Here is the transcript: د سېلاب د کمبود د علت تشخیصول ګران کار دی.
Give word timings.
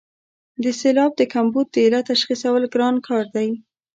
د 0.63 0.65
سېلاب 0.79 1.11
د 1.17 1.21
کمبود 1.33 1.67
د 1.71 1.75
علت 1.85 2.05
تشخیصول 2.11 2.63
ګران 2.73 2.95
کار 3.07 3.25
دی. 3.35 3.49